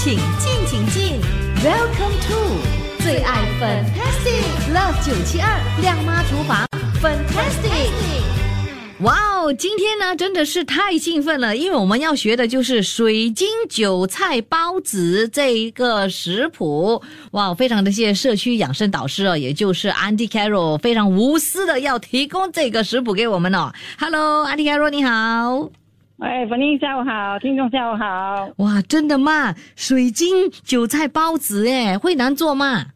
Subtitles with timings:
[0.00, 1.20] 请进，请进
[1.56, 6.64] ，Welcome to 最爱 Fantastic Love 九七二亮妈厨房
[7.02, 7.90] Fantastic。
[9.00, 17.02] 哇哦，今天呢真的是太兴奋了，因为我们要学的就是水晶韭菜包子这一个食谱。
[17.32, 23.72] 哇，非常的谢谢社区养生导师哦，也就是 Andy Carroll，非常无私的要提供这个食谱给我们哦。
[23.98, 25.70] Hello，Andy Carroll，你好。
[26.18, 28.50] 哎，粉英下午好，听众下午好。
[28.56, 29.54] 哇，真的吗？
[29.76, 32.86] 水晶韭菜包子，哎，会难做吗？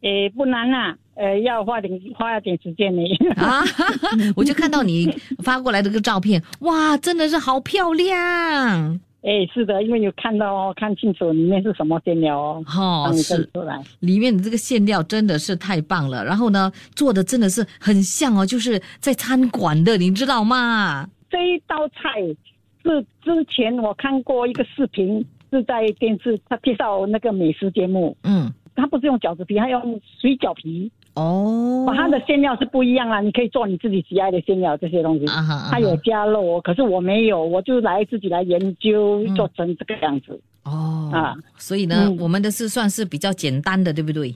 [0.00, 3.02] 诶，不难啊，呃，要花点花点时间呢。
[3.36, 3.62] 啊，
[4.34, 5.06] 我就看到你
[5.42, 8.98] 发过来这个照片，哇，真的是好漂亮。
[9.20, 12.64] 哎，是的，因为有看到哦，看清楚里面是什么馅料哦。
[12.74, 16.24] 哦，是出来，里面的这个馅料真的是太棒了。
[16.24, 21.06] 然后呢，做的真的是很像哦，就是在餐馆的，你知道吗？
[21.30, 22.34] 这一道菜。
[22.82, 28.16] 是之前我看过一个视频，是在电视他介绍那个美食节目。
[28.24, 30.90] 嗯，他不是用饺子皮，他用水饺皮。
[31.14, 35.26] 哦，把它的馅料是不一样啦，你可以做你自己喜爱的馅料这些东西。
[35.26, 40.40] 啊哈，他有加肉，可是我没有，我就来自己来研究做成这个样子。
[40.64, 44.34] 哦，啊，所以呢，我们的是算是比较简单的，对不对？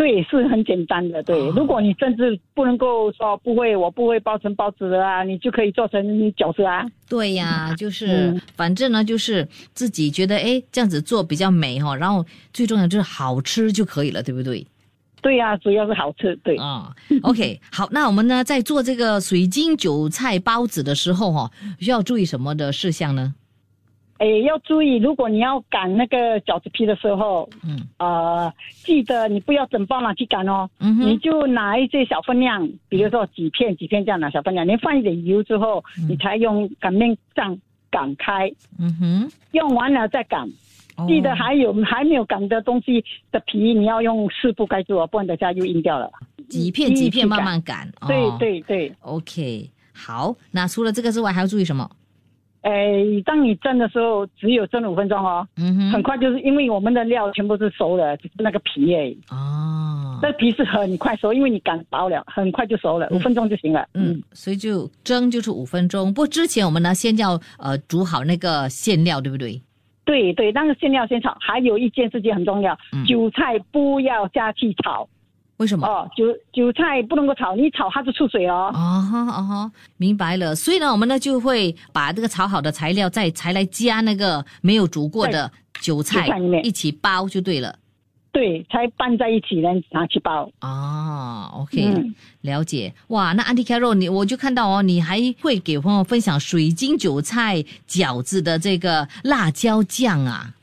[0.00, 1.22] 对，是很简单的。
[1.24, 6.86] 对，如果你甚至不能够说不会，我不会包成包子的啊，你就可以做成饺子啊。
[7.06, 14.66] 对呀，就是反正呢，就是自己觉得哎，这样子做比较美哈，然后最重要就是好吃就可以了，对不对？
[15.20, 16.34] 对呀，主要是好吃。
[16.36, 23.34] 对啊，OK， 好，那我们呢在做这个水晶韭菜包子的时候哈，需要注意什么的事项呢？
[24.20, 28.52] 哎，要注意，如果你要擀那个饺子皮的时候，嗯，呃，
[28.84, 37.58] 记得你不要整包拿去擀哦，嗯你就拿一些小分量，比如说几片几片这样拿小分量，你放一点油之后，你才用擀面杖
[37.90, 40.46] 擀开，嗯哼，用完了再擀，
[41.08, 46.12] 记得还有还没有擀的东西的皮，你要用湿布盖住哦，不然等下又硬掉了。
[46.50, 51.90] 几片几片慢慢擀，对对对，OK，好，那除了这个之外，还要注意什么？
[52.62, 66.12] 哎，当你蒸的时候，只有蒸五分钟哦，嗯哼，很快就是因为我们的料全部是熟的，只是那个皮哎，哦，那皮是很快熟，因为你擀薄了，很快就熟了，五分钟就行了，嗯，所以就蒸就是五分钟。
[66.12, 69.60] 不过之前我们呢，先要呃煮好那个馅料，对不对？
[70.04, 71.36] 对对，那个馅料先炒。
[71.40, 75.08] 还有一件事情很重要，韭菜不要下去炒。
[75.60, 75.86] 为什么？
[75.86, 78.70] 哦，韭韭菜不能够炒，你炒它就出水哦。
[78.72, 78.80] 哦
[79.12, 80.54] 哈哦哈，明白了。
[80.54, 86.26] 所以呢，我们呢就会把这个炒好的材料再才来加那个没有煮过的韭菜
[86.62, 87.78] 一起包就对了。
[88.32, 90.50] 对，才拌在一起呢，拿去包。
[90.62, 92.10] 哦，OK，
[92.40, 92.94] 了解。
[93.08, 100.54] 哇，那 Auntie Carol，你我就看到哦，你还会给朋友分享水晶韭菜饺子的这个辣椒酱啊。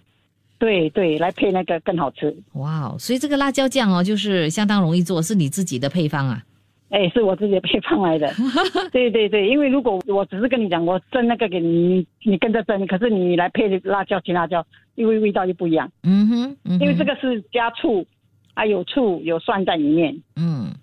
[0.59, 2.35] 对对，来配那个更好吃。
[2.53, 6.43] 哇，所以这个辣椒酱哦，就是相当容易做，是你自己的配方啊？
[6.89, 8.33] 哎，是我自己的配方来的。
[8.93, 14.65] 对对对，因为如果我只是跟你讲，我蒸那个给你，你跟着蒸，可是你来配辣椒、青辣椒，
[14.95, 15.91] 因为味道就不一样。
[16.03, 18.05] 嗯哼，因为这个是加醋，
[18.53, 20.17] 啊有醋有蒜在里面。
[20.37, 20.73] 嗯，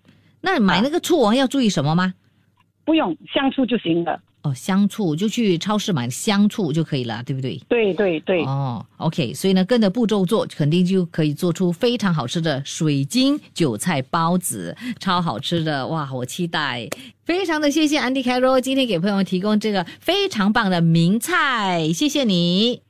[0.42, 2.12] 那买那个醋哦，要注意什么吗？
[2.84, 4.20] 不用，香醋就行了。
[4.44, 7.58] 哦，香醋就去超市买香醋就可以了，对不对？
[7.66, 8.44] 对对对。
[8.44, 16.12] 哦，OK，所以呢，跟着步骤做，肯定就可以做出非常好吃的水晶韭菜包子，超好吃的哇！
[16.12, 16.86] 我期待，
[17.24, 22.83] 非常的谢谢 Andy Carroll 今天给朋友们提供这个非常棒的名菜，谢谢你。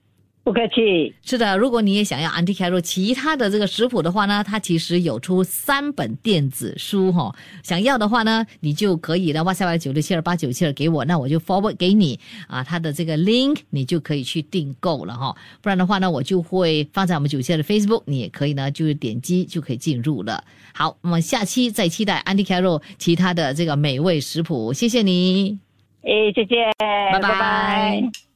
[0.44, 1.12] 不客气。
[1.22, 7.34] 是的，如果你也想要 Andy Carroll 其他的这个食谱的话呢，它其实有出三本电子书哈。
[7.62, 15.34] 想要的话呢，你就可以呢，哇塞哇九六七二八九七二给我，那我就 forward 给你啊，它的这个 link 你就可以去订购了哈。
[15.62, 20.44] 不然的话呢，我就会放在我们九七二的 Facebook，你也可以呢，就是点击就可以进入了。
[20.74, 25.58] 好，那么下期再期待 Andy Carroll 其他的这个美味食谱，谢谢你。
[26.02, 28.33] 哎，再见，拜拜。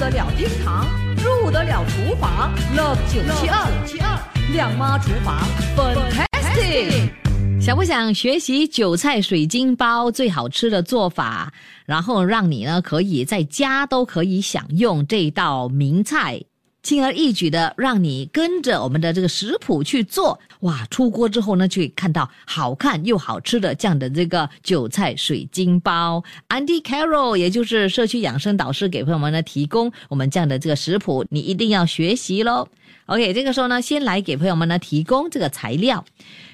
[0.00, 0.86] 得了厅堂，
[1.18, 4.18] 入得了厨房，Love 九七二七二
[4.50, 5.38] 亮妈厨房
[5.76, 7.10] ，Fantastic！
[7.60, 11.52] 想不想学习韭菜水晶包最好吃的做法，
[11.84, 16.40] 然后让你呢可以在家都可以享用这道名菜？
[16.82, 20.86] 轻而易举的让你跟着我们的这个食谱去做，哇！
[20.90, 26.24] 出锅之后呢，去看到好看又好吃的这样的这个韭菜水晶包。
[26.48, 32.66] Andy Carroll，也就是社区养生导师，给朋友们呢提供我们这样的这个食谱，你一定要学习喽。
[33.06, 36.04] OK，这个时候呢，先来给朋友们呢提供这个材料：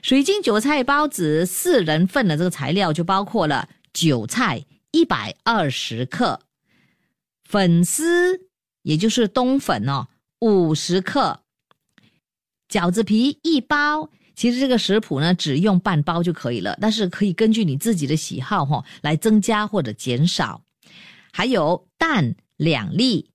[0.03, 6.41] 水晶韭菜包子四人份的这个材料就包括了韭菜一百二十克，
[7.45, 8.41] 粉丝
[8.83, 10.09] 也就是冬粉哦。
[10.41, 11.43] 五十克，
[12.69, 14.11] 饺子皮一包。
[14.35, 20.63] 其实这个食谱呢，只用半包就可以了，但是可以根据你自己的喜好哈，来增加或者减少。
[21.33, 23.31] 还有蛋两粒，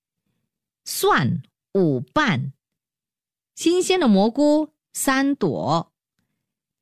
[0.86, 1.42] 蒜
[1.74, 2.54] 五瓣，
[3.56, 5.92] 新鲜的蘑菇三朵，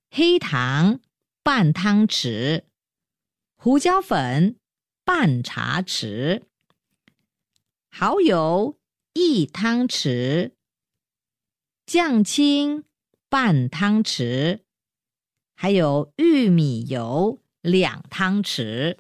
[0.10, 1.00] 黑糖
[1.44, 2.64] 半汤匙，
[3.56, 4.58] 胡椒粉
[5.06, 6.44] 半茶匙，
[7.90, 8.79] 蚝油
[9.14, 10.52] 一汤匙，
[11.86, 12.84] 酱青。
[13.32, 14.62] 半汤匙，
[15.56, 18.98] 还有玉米油两汤匙。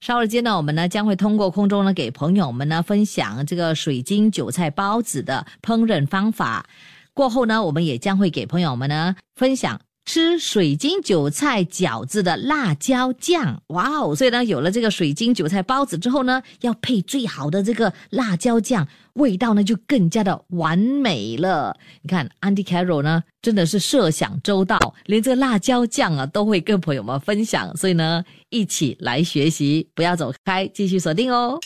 [0.00, 6.68] 稍后间呢，我们呢将会通过空中呢给朋友们呢分享这个水晶韭菜包子的烹饪方法。
[7.12, 9.80] 过后呢，我们也将会给朋友们呢分享。
[10.12, 14.12] 吃水晶韭菜饺子的辣椒酱，哇哦！
[14.12, 21.76] 所以呢，有了这个水晶韭菜包子之后呢，要配最好的这个辣椒酱，味道呢就更加的完美了。
[22.02, 27.76] 你看，Andy Carroll 呢真的是设想周到，连这个辣椒酱啊都会跟朋友们分享。
[27.76, 31.56] 所以呢，一起来学习，不要走开，继续锁定哦。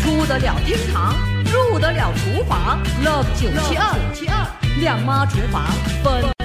[0.00, 5.66] 出得了厅堂，入得了厨房，Love 九七二七二亮妈厨房
[6.02, 6.39] 分。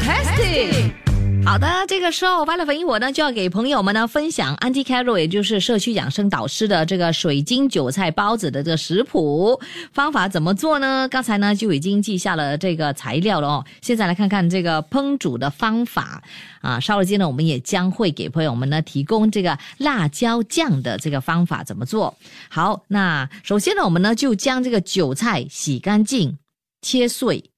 [1.46, 9.60] 好的，这个时候完了粉一我呢就要给朋友们呢分享 Andy Carroll，也就是社区养生导师的这个水晶韭菜包子的这个食谱
[9.94, 11.08] 方法怎么做呢？
[11.08, 13.66] 刚才呢就已经记下了这个材料了哦。
[13.82, 16.24] 现在来看看这个烹煮的方法
[16.62, 16.80] 啊。
[16.80, 22.18] 稍后间呢，我们也将会给朋友们呢提供这个辣椒酱的这个方法怎么做。
[22.50, 26.40] 好，那首先呢，我们呢就将这个韭菜洗干净、
[26.82, 27.52] 切碎，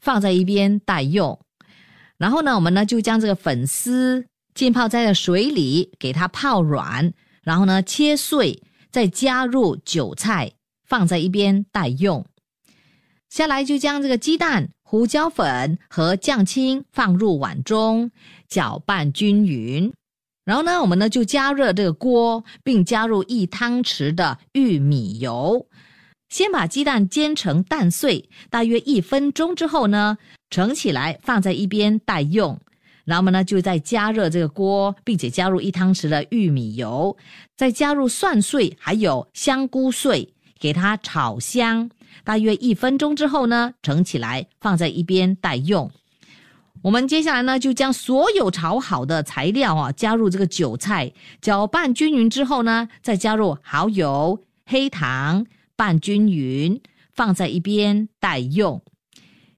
[0.00, 1.38] 放在一边待用。
[2.18, 7.12] 然后呢，我们呢就将这个粉丝浸泡在了水里，给它泡软，
[7.42, 10.52] 然后呢切碎，再加入韭菜，
[10.86, 12.24] 放在一边待用。
[13.28, 18.12] 下来就将这个鸡蛋、胡椒粉和酱青放入碗中，
[18.48, 19.92] 搅拌均匀。
[20.44, 25.66] 然后呢，我们呢就加热这个锅，并加入一汤匙的玉米油。
[26.28, 30.18] 先把鸡蛋煎成蛋碎，大约一分钟之后呢，
[30.54, 32.56] 盛起来放在一边待用。
[33.04, 37.16] 然后呢就再加热这个锅，并且加入一汤匙的玉米油，
[37.56, 41.90] 再加入蒜碎还有香菇碎，给它炒香。
[42.22, 45.90] 大约一分钟之后呢，盛起来放在一边待用。
[46.82, 55.44] 我们接下来呢就将所有炒好的材料啊加入这个韭菜，搅拌均匀之后呢，再加入蚝油、黑糖。
[55.76, 56.80] 拌均匀，
[57.12, 58.80] 放在一边待用。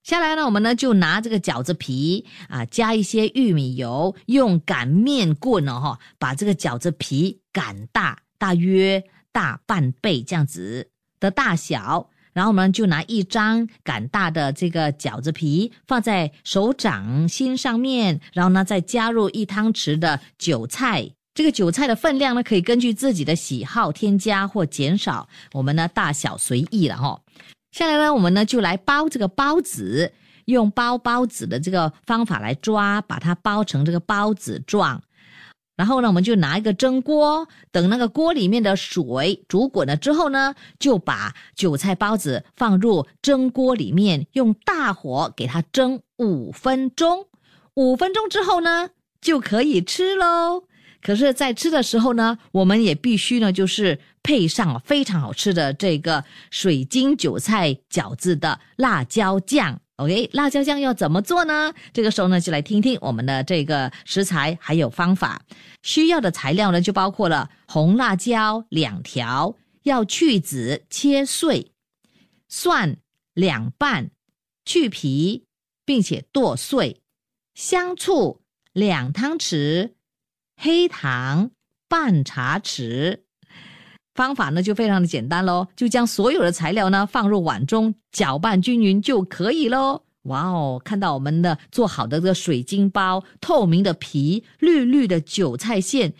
[0.07, 10.89] 下来呢，我们呢就拿这个饺子皮啊，加一些玉米油，用擀面棍哦哈，把这个饺子皮擀大，大约大半倍这样子
[11.19, 12.09] 的大小。
[12.33, 21.11] 然后我们就拿一张擀大的这个饺子皮放在手掌心上面，然后呢再加入一汤匙的韭菜。
[21.35, 27.21] 这个韭菜的分量呢，可以根据自己的喜好添加或减少，我们呢大小随意了哈。
[27.77, 30.15] 下来呢，我们呢就来包这个包子，
[30.47, 35.03] 用包包子的这个方法来抓，把它包成这个包子状。
[35.77, 47.27] 然后呢，我们就拿一个蒸锅，等那个锅里面的水煮滚了之后呢，就把韭菜包子放入蒸锅里面，用大火给它蒸五分钟。
[47.75, 48.89] 五分钟之后呢，
[49.21, 50.65] 就可以吃喽。
[51.07, 59.81] 可是，在吃的时候呢，我们也必须呢，就是配上非常好吃的这个水晶韭菜饺子的辣椒酱。
[59.99, 61.73] OK，辣椒酱要怎么做呢？
[61.93, 65.41] 这个时候呢，就来听听我们的这个食材还有方法。
[65.85, 71.71] 需要的材料呢，就包括了红辣椒两条，要去籽切碎；
[72.49, 72.97] 蒜
[73.33, 74.11] 两瓣，
[74.65, 75.45] 去皮
[75.85, 76.97] 并且剁碎；
[77.55, 78.41] 香醋
[78.73, 79.93] 两汤匙。
[80.57, 81.51] 黑糖
[81.89, 83.21] 半茶匙，
[84.15, 90.03] 方法呢就非常的简单喽，就将所有的材料呢放入碗中，搅拌均匀就可以喽。
[90.23, 96.13] 哇哦，看到我们的做好的这个水晶包，透明的皮，绿绿的韭菜馅，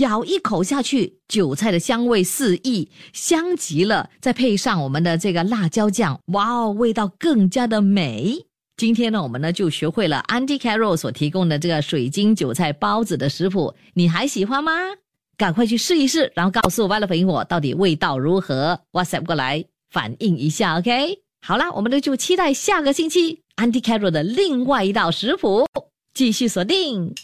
[0.00, 4.10] 咬一口下去，韭菜的香味四溢，香极了。
[4.20, 8.44] 再配上我们的这个辣椒酱，哇哦，味道更加的美。
[8.76, 14.72] 今天呢，我们呢就学会了 Andy Carroll 所提供的这个水晶韭菜包子的食谱，你还喜欢吗？
[15.38, 21.18] 赶快去试一试，然后告诉我外了粉我到底味道如何？WhatsApp 过来反映一下，OK？
[21.40, 25.66] 好啦，我们呢就期待下个星期 Andy Carroll 的另外一道食谱，
[26.12, 27.14] 继续锁定。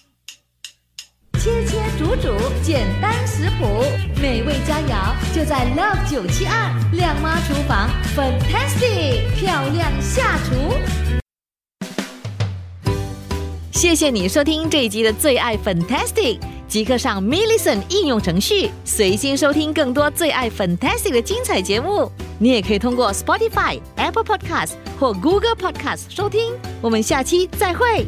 [1.38, 2.16] 切切煮。
[2.16, 3.66] 煮，简单食谱，
[4.22, 11.01] 美味佳肴就在 Love 九七二亮妈厨房，Fantastic 漂亮下厨。
[13.72, 16.38] 谢谢你收听这一集的最爱 Fantastic，
[16.68, 22.10] 即刻上 m i l l i c e n 应用程序，随心收听更多最爱 Fantastic 的精彩节目。
[22.38, 26.52] 你也可以通过 Spotify、Apple Podcast 或 Google Podcast 收听。
[26.82, 28.06] 我们下期再会。